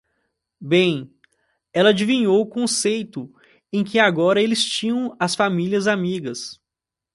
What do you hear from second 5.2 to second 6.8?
famílias amigas.